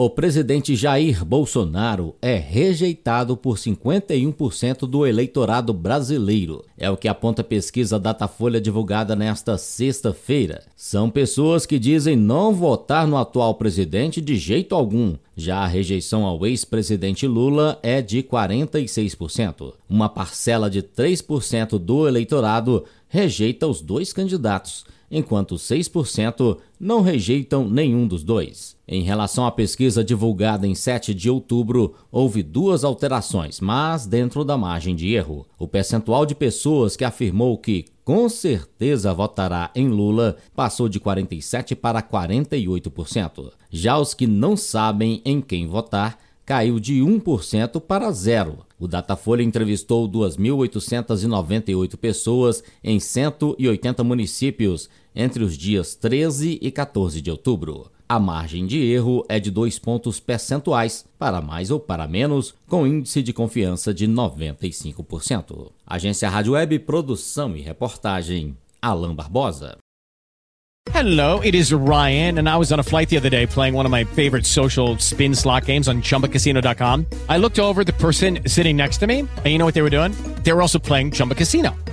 [0.00, 6.64] O presidente Jair Bolsonaro é rejeitado por 51% do eleitorado brasileiro.
[6.78, 10.62] É o que aponta a pesquisa Datafolha divulgada nesta sexta-feira.
[10.76, 15.16] São pessoas que dizem não votar no atual presidente de jeito algum.
[15.40, 19.72] Já a rejeição ao ex-presidente Lula é de 46%.
[19.88, 28.06] Uma parcela de 3% do eleitorado rejeita os dois candidatos enquanto 6% não rejeitam nenhum
[28.06, 28.76] dos dois.
[28.86, 34.56] Em relação à pesquisa divulgada em 7 de outubro, houve duas alterações, mas dentro da
[34.56, 35.46] margem de erro.
[35.58, 41.76] O percentual de pessoas que afirmou que com certeza votará em Lula passou de 47%
[41.76, 43.52] para 48%.
[43.70, 48.60] Já os que não sabem em quem votar caiu de 1% para zero.
[48.80, 57.30] O Datafolha entrevistou 2.898 pessoas em 180 municípios entre os dias 13 e 14 de
[57.30, 57.90] outubro.
[58.10, 62.86] A margem de erro é de dois pontos percentuais, para mais ou para menos, com
[62.86, 65.72] índice de confiança de 95%.
[65.86, 69.76] Agência Rádio Web, produção e reportagem, Alain Barbosa.
[70.94, 73.84] Hello, it is Ryan, and I was on a flight the other day playing one
[73.84, 77.04] of my favorite social spin slot games on chumbacasino.com.
[77.28, 79.90] I looked over the person sitting next to me, and you know what they were
[79.90, 80.12] doing?
[80.44, 81.74] They were also playing Chumba Casino.